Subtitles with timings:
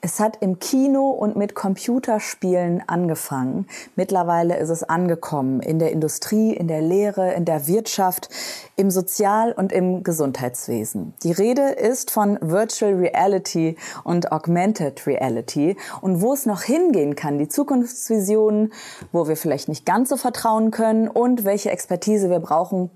[0.00, 3.66] Es hat im Kino und mit Computerspielen angefangen.
[3.96, 8.28] Mittlerweile ist es angekommen in der Industrie, in der Lehre, in der Wirtschaft,
[8.76, 11.14] im Sozial- und im Gesundheitswesen.
[11.24, 17.38] Die Rede ist von Virtual Reality und Augmented Reality und wo es noch hingehen kann,
[17.38, 18.72] die Zukunftsvisionen,
[19.10, 22.90] wo wir vielleicht nicht ganz so vertrauen können und welche Expertise wir brauchen,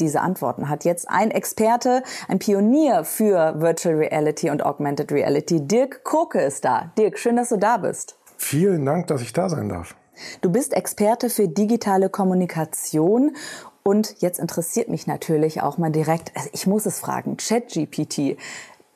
[0.00, 5.60] diese Antworten hat jetzt ein Experte, ein Pionier für Virtual Reality und Augmented Reality.
[5.60, 6.92] Dirk Koke ist da.
[6.98, 8.16] Dirk, schön, dass du da bist.
[8.36, 9.94] Vielen Dank, dass ich da sein darf.
[10.40, 13.36] Du bist Experte für digitale Kommunikation
[13.82, 18.36] und jetzt interessiert mich natürlich auch mal direkt, also ich muss es fragen, ChatGPT.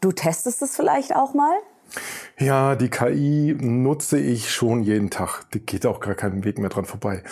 [0.01, 1.55] Du testest es vielleicht auch mal?
[2.39, 5.43] Ja, die KI nutze ich schon jeden Tag.
[5.51, 7.23] Da geht auch gar keinen Weg mehr dran vorbei.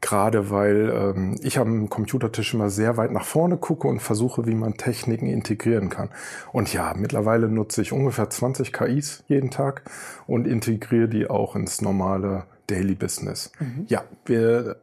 [0.00, 4.54] Gerade weil ähm, ich am Computertisch immer sehr weit nach vorne gucke und versuche, wie
[4.54, 6.10] man Techniken integrieren kann.
[6.52, 9.82] Und ja, mittlerweile nutze ich ungefähr 20 KIs jeden Tag
[10.26, 13.50] und integriere die auch ins normale Daily Business.
[13.58, 13.86] Mhm.
[13.88, 14.76] Ja, wir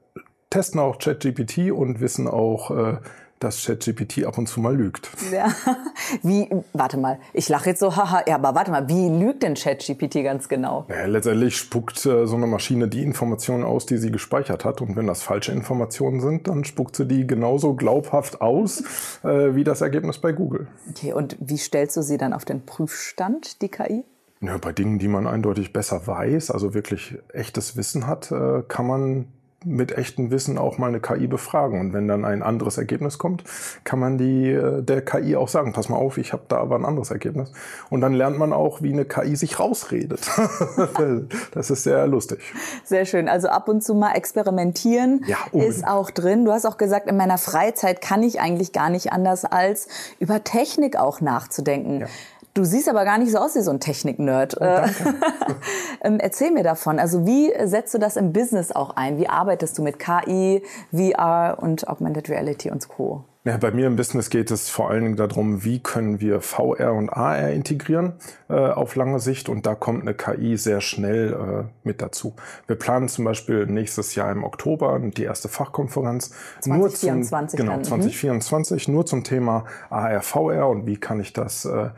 [0.50, 2.97] testen auch ChatGPT und wissen auch, äh,
[3.39, 5.09] dass ChatGPT ab und zu mal lügt.
[5.31, 5.53] Ja.
[6.23, 9.55] Wie, warte mal, ich lache jetzt so, haha, ja, aber warte mal, wie lügt denn
[9.55, 10.86] ChatGPT ganz genau?
[10.88, 14.81] Naja, letztendlich spuckt äh, so eine Maschine die Informationen aus, die sie gespeichert hat.
[14.81, 18.83] Und wenn das falsche Informationen sind, dann spuckt sie die genauso glaubhaft aus
[19.23, 20.67] äh, wie das Ergebnis bei Google.
[20.89, 24.03] Okay, und wie stellst du sie dann auf den Prüfstand, die KI?
[24.41, 28.86] Ja, bei Dingen, die man eindeutig besser weiß, also wirklich echtes Wissen hat, äh, kann
[28.86, 29.28] man
[29.66, 31.80] mit echtem Wissen auch mal eine KI befragen.
[31.80, 33.44] Und wenn dann ein anderes Ergebnis kommt,
[33.84, 36.76] kann man die, äh, der KI auch sagen, pass mal auf, ich habe da aber
[36.76, 37.52] ein anderes Ergebnis.
[37.90, 40.30] Und dann lernt man auch, wie eine KI sich rausredet.
[41.52, 42.40] das ist sehr lustig.
[42.84, 43.28] Sehr schön.
[43.28, 46.46] Also ab und zu mal experimentieren ja, ist auch drin.
[46.46, 49.88] Du hast auch gesagt, in meiner Freizeit kann ich eigentlich gar nicht anders, als
[50.20, 52.02] über Technik auch nachzudenken.
[52.02, 52.08] Ja.
[52.56, 54.56] Du siehst aber gar nicht so aus wie so ein Technik-Nerd.
[54.62, 54.64] Oh,
[56.02, 57.00] ähm, Erzähl mir davon.
[57.00, 59.18] Also wie setzt du das im Business auch ein?
[59.18, 63.26] Wie arbeitest du mit KI, VR und Augmented Reality und Co.?
[63.44, 66.94] Ja, bei mir im Business geht es vor allen Dingen darum, wie können wir VR
[66.94, 68.14] und AR integrieren
[68.50, 72.36] äh, auf lange Sicht und da kommt eine KI sehr schnell äh, mit dazu.
[72.68, 77.82] Wir planen zum Beispiel nächstes Jahr im Oktober die erste Fachkonferenz 2024 nur zum, genau
[77.84, 78.94] 2024 mhm.
[78.94, 81.90] nur zum Thema AR VR und wie kann ich das äh,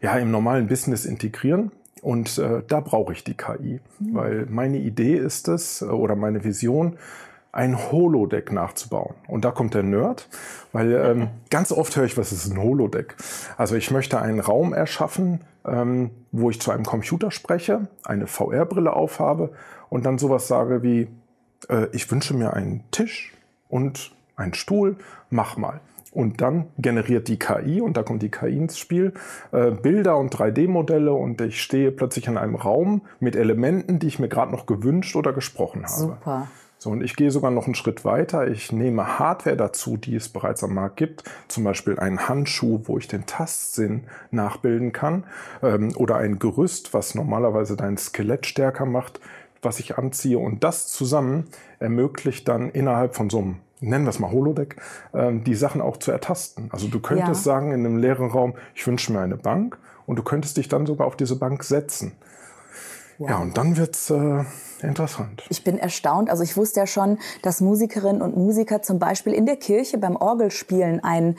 [0.00, 1.72] ja, im normalen Business integrieren.
[2.02, 4.14] Und äh, da brauche ich die KI, mhm.
[4.14, 6.96] weil meine Idee ist es äh, oder meine Vision,
[7.52, 9.14] ein Holodeck nachzubauen.
[9.26, 10.28] Und da kommt der Nerd,
[10.72, 13.16] weil ähm, ganz oft höre ich, was ist ein Holodeck?
[13.56, 18.92] Also ich möchte einen Raum erschaffen, ähm, wo ich zu einem Computer spreche, eine VR-Brille
[18.92, 19.52] aufhabe
[19.88, 21.08] und dann sowas sage wie,
[21.68, 23.34] äh, ich wünsche mir einen Tisch
[23.68, 24.96] und einen Stuhl,
[25.28, 25.80] mach mal.
[26.12, 29.12] Und dann generiert die KI, und da kommt die KI ins Spiel,
[29.52, 34.18] äh, Bilder und 3D-Modelle und ich stehe plötzlich in einem Raum mit Elementen, die ich
[34.18, 35.92] mir gerade noch gewünscht oder gesprochen habe.
[35.92, 36.48] Super.
[36.82, 38.48] So, und ich gehe sogar noch einen Schritt weiter.
[38.48, 41.24] Ich nehme Hardware dazu, die es bereits am Markt gibt.
[41.46, 45.24] Zum Beispiel einen Handschuh, wo ich den Tastsinn nachbilden kann.
[45.62, 49.20] Ähm, oder ein Gerüst, was normalerweise dein Skelett stärker macht,
[49.60, 50.38] was ich anziehe.
[50.38, 51.48] Und das zusammen
[51.80, 54.76] ermöglicht dann innerhalb von so einem nennen wir es mal Holodeck,
[55.14, 56.68] ähm, die Sachen auch zu ertasten.
[56.72, 57.52] Also du könntest ja.
[57.52, 60.86] sagen in einem leeren Raum, ich wünsche mir eine Bank und du könntest dich dann
[60.86, 62.12] sogar auf diese Bank setzen.
[63.18, 63.28] Wow.
[63.28, 64.44] Ja, und dann wird's äh,
[64.80, 65.44] interessant.
[65.50, 66.30] Ich bin erstaunt.
[66.30, 70.16] Also ich wusste ja schon, dass Musikerinnen und Musiker zum Beispiel in der Kirche beim
[70.16, 71.36] Orgelspielen einen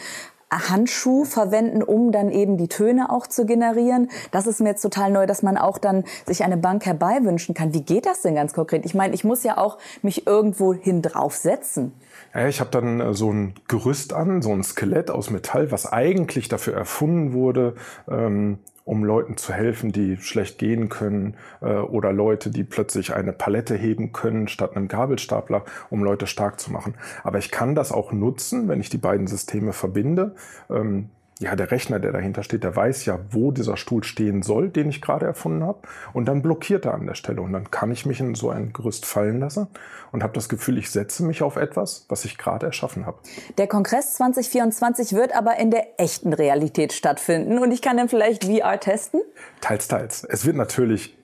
[0.52, 4.10] Handschuh verwenden, um dann eben die Töne auch zu generieren.
[4.32, 7.74] Das ist mir jetzt total neu, dass man auch dann sich eine Bank herbeiwünschen kann.
[7.74, 8.86] Wie geht das denn ganz konkret?
[8.86, 11.94] Ich meine, ich muss ja auch mich irgendwo hin draufsetzen.
[12.34, 15.92] Ja, ich habe dann äh, so ein Gerüst an, so ein Skelett aus Metall, was
[15.92, 17.76] eigentlich dafür erfunden wurde,
[18.10, 23.34] ähm, um Leuten zu helfen, die schlecht gehen können äh, oder Leute, die plötzlich eine
[23.34, 26.96] Palette heben können statt einem Gabelstapler, um Leute stark zu machen.
[27.24, 30.36] Aber ich kann das auch nutzen, wenn ich die beiden Systeme verbinde.
[30.70, 31.10] Ähm,
[31.42, 34.90] ja, der Rechner, der dahinter steht, der weiß ja, wo dieser Stuhl stehen soll, den
[34.90, 35.80] ich gerade erfunden habe.
[36.14, 37.42] Und dann blockiert er an der Stelle.
[37.42, 39.68] Und dann kann ich mich in so ein Gerüst fallen lassen
[40.12, 43.18] und habe das Gefühl, ich setze mich auf etwas, was ich gerade erschaffen habe.
[43.58, 47.58] Der Kongress 2024 wird aber in der echten Realität stattfinden.
[47.58, 49.22] Und ich kann dann vielleicht VR testen?
[49.62, 50.24] Teils, teils.
[50.24, 51.18] Es wird natürlich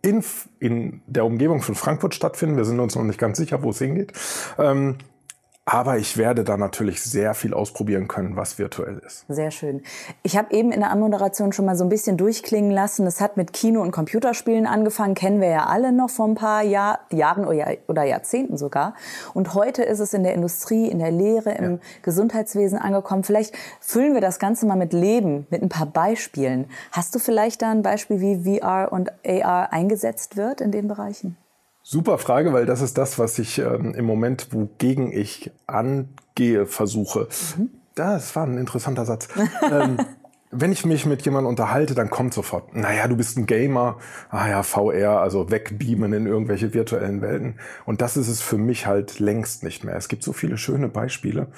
[0.00, 0.24] in,
[0.58, 2.56] in der Umgebung von Frankfurt stattfinden.
[2.56, 4.14] Wir sind uns noch nicht ganz sicher, wo es hingeht.
[4.58, 4.96] Ähm,
[5.70, 9.24] aber ich werde da natürlich sehr viel ausprobieren können, was virtuell ist.
[9.28, 9.82] Sehr schön.
[10.24, 13.06] Ich habe eben in der Anmoderation schon mal so ein bisschen durchklingen lassen.
[13.06, 16.62] Es hat mit Kino- und Computerspielen angefangen, kennen wir ja alle noch vor ein paar
[16.62, 17.44] Jahr, Jahren
[17.86, 18.94] oder Jahrzehnten sogar.
[19.32, 21.78] Und heute ist es in der Industrie, in der Lehre, im ja.
[22.02, 23.22] Gesundheitswesen angekommen.
[23.22, 26.66] Vielleicht füllen wir das Ganze mal mit Leben, mit ein paar Beispielen.
[26.90, 31.36] Hast du vielleicht da ein Beispiel, wie VR und AR eingesetzt wird in den Bereichen?
[31.82, 37.28] Super Frage, weil das ist das, was ich ähm, im Moment, wogegen ich angehe, versuche.
[37.56, 37.70] Mhm.
[37.94, 39.28] Das war ein interessanter Satz.
[39.62, 39.98] ähm,
[40.52, 43.98] wenn ich mich mit jemandem unterhalte, dann kommt sofort, naja, du bist ein Gamer,
[44.30, 47.60] ah ja, VR, also wegbeamen in irgendwelche virtuellen Welten.
[47.86, 49.96] Und das ist es für mich halt längst nicht mehr.
[49.96, 51.48] Es gibt so viele schöne Beispiele.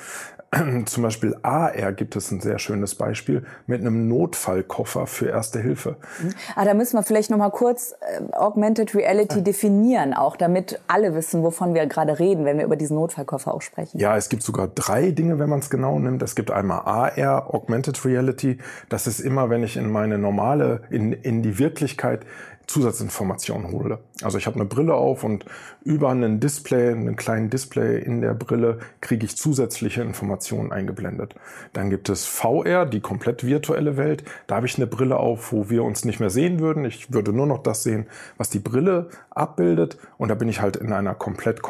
[0.85, 5.97] Zum Beispiel AR gibt es ein sehr schönes Beispiel mit einem Notfallkoffer für Erste Hilfe.
[6.23, 6.35] Mhm.
[6.55, 9.43] Ah, da müssen wir vielleicht noch mal kurz äh, Augmented Reality ja.
[9.43, 13.63] definieren, auch damit alle wissen, wovon wir gerade reden, wenn wir über diesen Notfallkoffer auch
[13.63, 13.99] sprechen.
[13.99, 16.23] Ja, es gibt sogar drei Dinge, wenn man es genau nimmt.
[16.23, 18.59] Es gibt einmal AR, Augmented Reality.
[18.91, 22.27] Das ist immer, wenn ich in meine normale, in, in die Wirklichkeit
[22.67, 23.99] Zusatzinformationen hole.
[24.23, 25.45] Also ich habe eine Brille auf und
[25.83, 31.35] über einen Display, einen kleinen Display in der Brille, kriege ich zusätzliche Informationen eingeblendet.
[31.73, 34.25] Dann gibt es VR, die komplett virtuelle Welt.
[34.47, 36.85] Da habe ich eine Brille auf, wo wir uns nicht mehr sehen würden.
[36.85, 38.07] Ich würde nur noch das sehen,
[38.37, 39.99] was die Brille abbildet.
[40.19, 41.63] Und da bin ich halt in einer komplett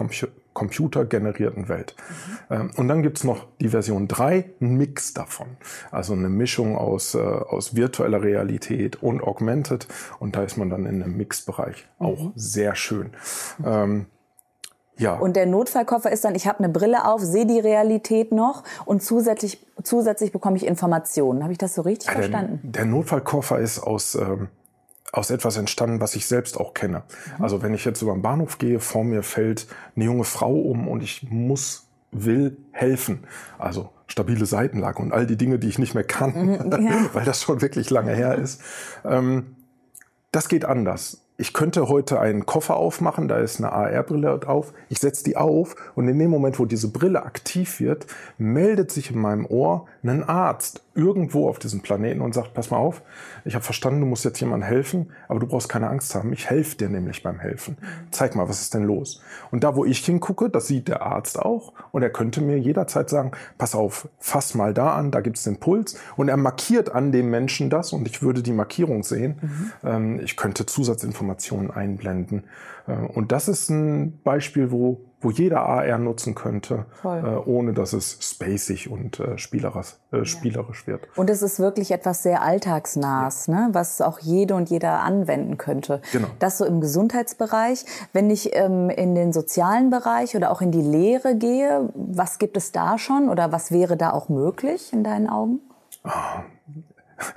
[0.55, 1.95] computergenerierten Welt.
[2.49, 2.71] Mhm.
[2.77, 5.49] Und dann gibt's noch die Version 3, ein Mix davon.
[5.91, 9.87] Also eine Mischung aus, äh, aus virtueller Realität und Augmented.
[10.19, 11.87] Und da ist man dann in einem Mixbereich.
[11.99, 12.07] Mhm.
[12.07, 13.11] Auch sehr schön.
[13.65, 14.07] Ähm,
[14.99, 15.15] ja.
[15.15, 19.03] Und der Notfallkoffer ist dann, ich habe eine Brille auf, sehe die Realität noch und
[19.03, 21.43] zusätzlich, zusätzlich bekomme ich Informationen.
[21.43, 22.61] Habe ich das so richtig ja, verstanden?
[22.63, 24.15] Der, der, Notfallkoffer ist aus...
[24.15, 24.49] Ähm,
[25.13, 27.03] aus etwas entstanden, was ich selbst auch kenne.
[27.39, 27.45] Mhm.
[27.45, 30.89] Also wenn ich jetzt über den Bahnhof gehe, vor mir fällt eine junge Frau um
[30.89, 33.25] und ich muss, will helfen.
[33.59, 37.07] Also stabile Seitenlage und all die Dinge, die ich nicht mehr kann, mhm, ja.
[37.13, 38.61] weil das schon wirklich lange her ist.
[39.05, 39.57] Ähm,
[40.31, 45.01] das geht anders ich könnte heute einen Koffer aufmachen, da ist eine AR-Brille drauf, ich
[45.01, 48.07] setze die auf und in dem Moment, wo diese Brille aktiv wird,
[48.39, 52.77] meldet sich in meinem Ohr ein Arzt irgendwo auf diesem Planeten und sagt, pass mal
[52.77, 53.03] auf,
[53.45, 56.51] ich habe verstanden, du musst jetzt jemandem helfen, aber du brauchst keine Angst haben, ich
[56.51, 57.77] helfe dir nämlich beim Helfen.
[58.11, 59.23] Zeig mal, was ist denn los?
[59.51, 63.09] Und da, wo ich hingucke, das sieht der Arzt auch und er könnte mir jederzeit
[63.09, 67.13] sagen, pass auf, fass mal da an, da gibt's den Puls und er markiert an
[67.13, 69.37] dem Menschen das und ich würde die Markierung sehen.
[69.41, 69.73] Mhm.
[69.85, 72.45] Ähm, ich könnte Zusatzinformationen einblenden.
[72.87, 77.93] Äh, und das ist ein Beispiel, wo wo jeder AR nutzen könnte, äh, ohne dass
[77.93, 81.07] es spacig und äh, spielerisch, äh, spielerisch wird.
[81.17, 83.55] Und es ist wirklich etwas sehr Alltagsnahes, ja.
[83.55, 83.69] ne?
[83.73, 86.01] was auch jede und jeder anwenden könnte.
[86.13, 86.29] Genau.
[86.39, 87.85] Das so im Gesundheitsbereich.
[88.13, 92.57] Wenn ich ähm, in den sozialen Bereich oder auch in die Lehre gehe, was gibt
[92.57, 95.61] es da schon oder was wäre da auch möglich in deinen Augen?
[96.05, 96.43] Ah,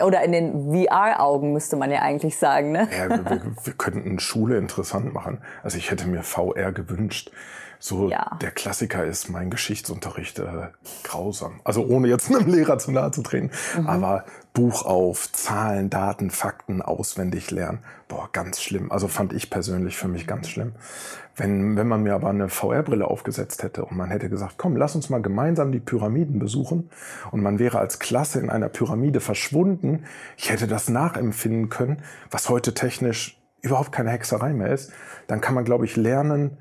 [0.04, 2.88] oder in den VR-Augen müsste man ja eigentlich sagen, ne?
[2.98, 5.40] Ja, wir, wir könnten Schule interessant machen.
[5.64, 7.32] Also ich hätte mir VR gewünscht.
[7.80, 8.38] So ja.
[8.42, 10.70] der Klassiker ist mein Geschichtsunterricht äh,
[11.04, 11.60] grausam.
[11.64, 13.52] Also ohne jetzt einem Lehrer zu nahe zu treten.
[13.78, 13.88] Mhm.
[13.88, 17.80] Aber Buch auf, Zahlen, Daten, Fakten auswendig lernen.
[18.08, 18.92] Boah, ganz schlimm.
[18.92, 20.74] Also fand ich persönlich für mich ganz schlimm.
[21.36, 24.96] Wenn, wenn man mir aber eine VR-Brille aufgesetzt hätte und man hätte gesagt, komm, lass
[24.96, 26.90] uns mal gemeinsam die Pyramiden besuchen
[27.32, 30.06] und man wäre als Klasse in einer Pyramide verschwunden,
[30.38, 34.94] ich hätte das nachempfinden können, was heute technisch überhaupt keine Hexerei mehr ist,
[35.28, 36.58] dann kann man, glaube ich, lernen,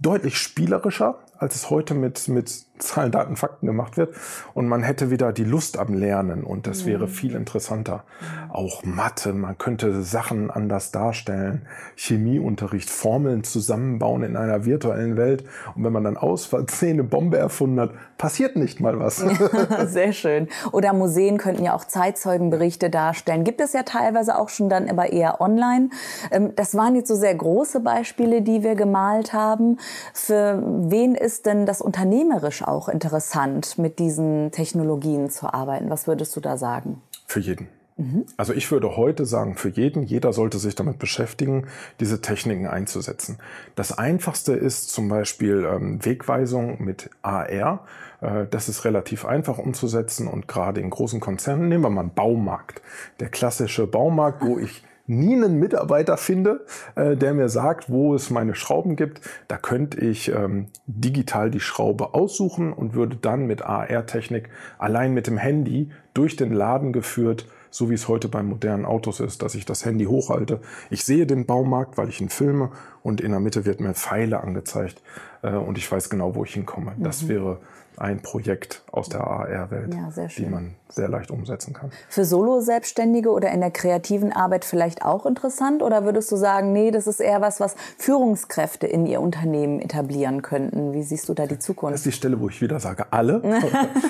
[0.00, 4.14] deutlich spielerischer, als es heute mit, mit Zahlen, Daten, Fakten gemacht wird.
[4.54, 6.88] Und man hätte wieder die Lust am Lernen und das mhm.
[6.88, 8.04] wäre viel interessanter.
[8.20, 8.50] Mhm.
[8.50, 11.66] Auch Mathe, man könnte Sachen anders darstellen.
[11.96, 15.44] Chemieunterricht, Formeln zusammenbauen in einer virtuellen Welt.
[15.74, 19.16] Und wenn man dann aus Versehen eine Bombe erfunden hat, passiert nicht mal was.
[19.86, 20.48] Sehr schön.
[20.72, 23.44] Oder Museen könnten ja auch Zeitzeugenberichte darstellen.
[23.44, 25.90] Gibt es ja teilweise auch schon dann aber eher online.
[26.30, 29.78] Ähm, das waren jetzt so sehr große Beispiele, die wir gemalt haben.
[30.12, 35.90] Für wen ist denn das unternehmerisch auch interessant, mit diesen Technologien zu arbeiten.
[35.90, 37.02] Was würdest du da sagen?
[37.26, 37.68] Für jeden.
[37.98, 38.26] Mhm.
[38.36, 41.66] Also ich würde heute sagen, für jeden, jeder sollte sich damit beschäftigen,
[41.98, 43.38] diese Techniken einzusetzen.
[43.74, 47.84] Das Einfachste ist zum Beispiel ähm, Wegweisung mit AR.
[48.20, 52.14] Äh, das ist relativ einfach umzusetzen und gerade in großen Konzernen, nehmen wir mal einen
[52.14, 52.82] Baumarkt.
[53.18, 58.30] Der klassische Baumarkt, wo ich nie einen Mitarbeiter finde, äh, der mir sagt, wo es
[58.30, 63.62] meine Schrauben gibt, da könnte ich ähm, digital die Schraube aussuchen und würde dann mit
[63.62, 64.48] AR-Technik
[64.78, 69.20] allein mit dem Handy durch den Laden geführt so wie es heute bei modernen Autos
[69.20, 70.60] ist, dass ich das Handy hochhalte.
[70.90, 72.70] Ich sehe den Baumarkt, weil ich ihn filme
[73.02, 75.02] und in der Mitte wird mir Pfeile angezeigt
[75.42, 76.94] äh, und ich weiß genau, wo ich hinkomme.
[76.96, 77.04] Mhm.
[77.04, 77.60] Das wäre
[78.00, 81.90] ein Projekt aus der AR-Welt, ja, die man sehr leicht umsetzen kann.
[82.08, 85.82] Für Solo-Selbstständige oder in der kreativen Arbeit vielleicht auch interessant?
[85.82, 90.42] Oder würdest du sagen, nee, das ist eher was, was Führungskräfte in ihr Unternehmen etablieren
[90.42, 90.92] könnten?
[90.92, 91.94] Wie siehst du da die Zukunft?
[91.94, 93.42] Das ist die Stelle, wo ich wieder sage, alle.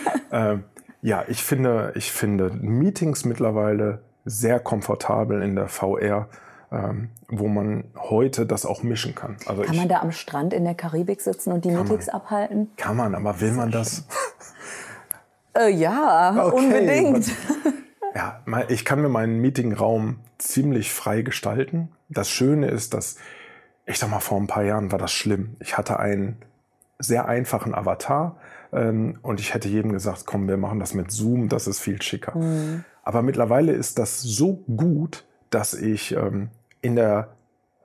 [0.32, 0.64] ähm,
[1.02, 6.28] ja, ich finde, ich finde Meetings mittlerweile sehr komfortabel in der VR
[6.70, 9.36] ähm, wo man heute das auch mischen kann.
[9.46, 12.16] Also kann ich, man da am Strand in der Karibik sitzen und die Meetings man,
[12.16, 12.70] abhalten?
[12.76, 14.04] Kann man, aber will man das?
[15.56, 17.32] äh, ja, okay, unbedingt.
[18.14, 21.88] ja, ich kann mir meinen Meetingraum ziemlich frei gestalten.
[22.08, 23.16] Das Schöne ist, dass,
[23.86, 25.56] ich sag mal, vor ein paar Jahren war das schlimm.
[25.60, 26.36] Ich hatte einen
[26.98, 28.36] sehr einfachen Avatar
[28.72, 32.02] ähm, und ich hätte jedem gesagt, komm, wir machen das mit Zoom, das ist viel
[32.02, 32.36] schicker.
[32.36, 32.84] Mhm.
[33.02, 37.28] Aber mittlerweile ist das so gut, dass ich ähm, in der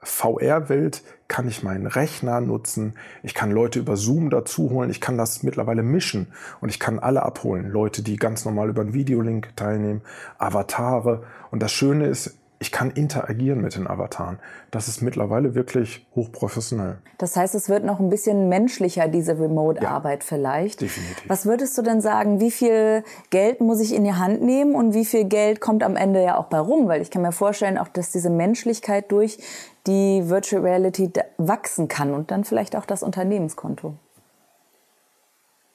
[0.01, 5.17] VR-Welt kann ich meinen Rechner nutzen, ich kann Leute über Zoom dazu holen, ich kann
[5.17, 6.27] das mittlerweile mischen
[6.61, 7.69] und ich kann alle abholen.
[7.69, 10.01] Leute, die ganz normal über einen Videolink teilnehmen,
[10.37, 11.23] Avatare.
[11.51, 14.39] Und das Schöne ist, ich kann interagieren mit den Avataren.
[14.71, 16.99] Das ist mittlerweile wirklich hochprofessionell.
[17.17, 20.79] Das heißt, es wird noch ein bisschen menschlicher, diese Remote-Arbeit ja, vielleicht.
[20.79, 21.27] Definitiv.
[21.27, 24.93] Was würdest du denn sagen, wie viel Geld muss ich in die Hand nehmen und
[24.93, 26.87] wie viel Geld kommt am Ende ja auch bei rum?
[26.87, 29.39] Weil ich kann mir vorstellen, auch dass diese Menschlichkeit durch
[29.85, 33.95] die Virtual Reality wachsen kann und dann vielleicht auch das Unternehmenskonto.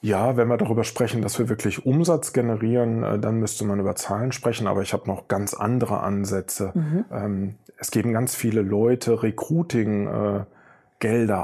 [0.01, 3.95] Ja, wenn wir darüber sprechen, dass wir wirklich Umsatz generieren, äh, dann müsste man über
[3.95, 6.71] Zahlen sprechen, aber ich habe noch ganz andere Ansätze.
[6.73, 7.05] Mhm.
[7.11, 10.47] Ähm, es geben ganz viele Leute Recruiting-Gelder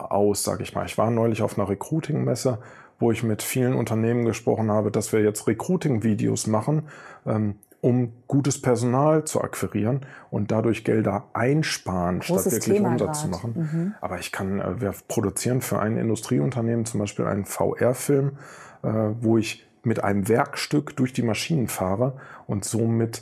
[0.10, 0.86] äh, aus, sage ich mal.
[0.86, 2.60] Ich war neulich auf einer Recruiting-Messe,
[2.98, 6.84] wo ich mit vielen Unternehmen gesprochen habe, dass wir jetzt Recruiting-Videos machen,
[7.26, 10.02] ähm, um gutes Personal zu akquirieren
[10.32, 13.18] und dadurch Gelder einsparen, Großes statt wirklich Thema Umsatz grad.
[13.18, 13.54] zu machen.
[13.56, 13.94] Mhm.
[14.02, 18.40] Aber ich kann, äh, wir produzieren für ein Industrieunternehmen zum Beispiel einen VR-Film,
[18.82, 18.88] äh,
[19.22, 22.14] wo ich mit einem Werkstück durch die Maschinen fahre
[22.48, 23.22] und somit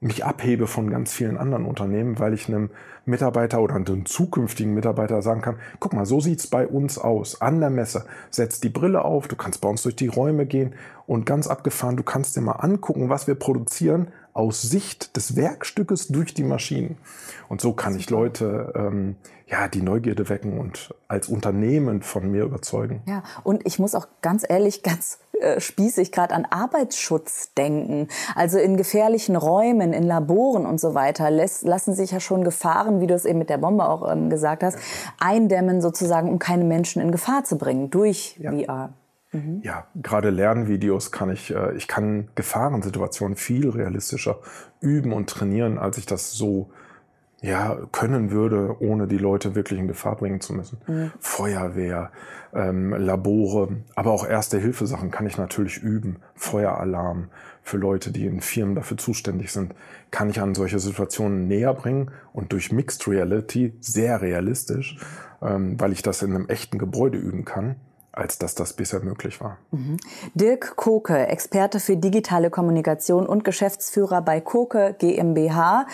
[0.00, 2.70] mich abhebe von ganz vielen anderen Unternehmen, weil ich einem
[3.04, 7.58] Mitarbeiter oder einem zukünftigen Mitarbeiter sagen kann, guck mal, so sieht's bei uns aus, an
[7.58, 8.04] der Messe.
[8.30, 10.74] Setz die Brille auf, du kannst bei uns durch die Räume gehen
[11.06, 16.08] und ganz abgefahren, du kannst dir mal angucken, was wir produzieren aus Sicht des Werkstückes
[16.08, 16.96] durch die Maschinen.
[17.48, 19.16] Und so kann ich Leute ähm,
[19.48, 23.02] ja die Neugierde wecken und als Unternehmen von mir überzeugen.
[23.06, 28.08] Ja, und ich muss auch ganz ehrlich, ganz äh, spießig gerade an Arbeitsschutz denken.
[28.34, 33.00] Also in gefährlichen Räumen, in Laboren und so weiter lässt, lassen sich ja schon Gefahren,
[33.00, 34.78] wie du es eben mit der Bombe auch ähm, gesagt hast,
[35.18, 38.52] eindämmen sozusagen, um keine Menschen in Gefahr zu bringen durch ja.
[38.52, 38.92] VR.
[39.32, 39.60] Mhm.
[39.62, 44.38] Ja, gerade Lernvideos kann ich, äh, ich kann Gefahrensituationen viel realistischer
[44.80, 46.70] üben und trainieren, als ich das so
[47.40, 50.78] ja, können würde, ohne die Leute wirklich in Gefahr bringen zu müssen.
[50.86, 51.12] Mhm.
[51.20, 52.10] Feuerwehr,
[52.52, 56.16] ähm, Labore, aber auch Erste-Hilfe-Sachen kann ich natürlich üben.
[56.34, 57.28] Feueralarm
[57.62, 59.74] für Leute, die in Firmen dafür zuständig sind,
[60.10, 64.98] kann ich an solche Situationen näher bringen und durch Mixed Reality sehr realistisch,
[65.40, 67.76] ähm, weil ich das in einem echten Gebäude üben kann
[68.18, 69.58] als dass das bisher möglich war.
[69.70, 69.96] Mhm.
[70.34, 75.86] Dirk Koke, Experte für digitale Kommunikation und Geschäftsführer bei Koke GmbH.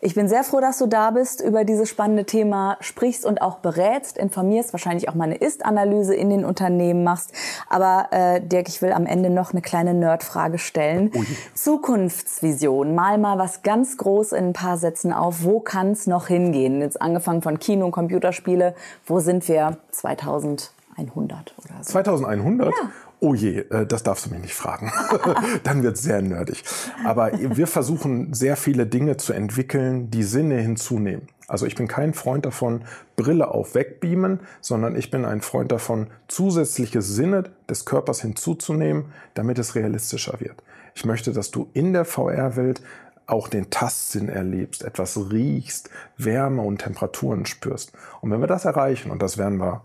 [0.00, 3.58] Ich bin sehr froh, dass du da bist, über dieses spannende Thema sprichst und auch
[3.58, 7.32] berätst, informierst, wahrscheinlich auch mal eine Ist-Analyse in den Unternehmen machst.
[7.68, 11.10] Aber äh, Dirk, ich will am Ende noch eine kleine Nerdfrage stellen.
[11.14, 11.26] Ui.
[11.54, 12.94] Zukunftsvision.
[12.94, 15.42] Mal mal was ganz groß in ein paar Sätzen auf.
[15.42, 16.80] Wo kann es noch hingehen?
[16.80, 18.74] Jetzt angefangen von Kino und Computerspiele.
[19.04, 20.72] Wo sind wir 2000?
[20.94, 21.92] 2100 oder so.
[21.92, 22.68] 2100?
[22.70, 22.90] Ja.
[23.20, 24.92] Oh je, äh, das darfst du mich nicht fragen.
[25.64, 26.64] Dann wird es sehr nerdig.
[27.04, 31.28] Aber wir versuchen sehr viele Dinge zu entwickeln, die Sinne hinzunehmen.
[31.48, 32.82] Also ich bin kein Freund davon,
[33.16, 39.58] Brille auf wegbeamen, sondern ich bin ein Freund davon, zusätzliche Sinne des Körpers hinzuzunehmen, damit
[39.58, 40.62] es realistischer wird.
[40.94, 42.82] Ich möchte, dass du in der VR-Welt
[43.26, 47.92] auch den Tastsinn erlebst, etwas riechst, Wärme und Temperaturen spürst.
[48.20, 49.82] Und wenn wir das erreichen, und das werden wir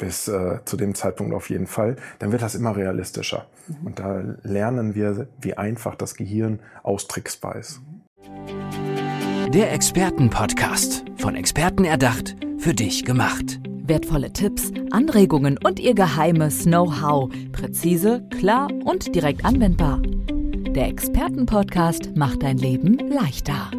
[0.00, 3.46] bis äh, zu dem Zeitpunkt auf jeden Fall, dann wird das immer realistischer.
[3.68, 3.86] Mhm.
[3.86, 7.80] Und da lernen wir, wie einfach das Gehirn austricksbar ist.
[9.52, 13.60] Der Expertenpodcast, von Experten erdacht, für dich gemacht.
[13.82, 17.30] Wertvolle Tipps, Anregungen und ihr geheimes Know-how.
[17.52, 20.00] Präzise, klar und direkt anwendbar.
[20.02, 23.70] Der Expertenpodcast macht dein Leben leichter.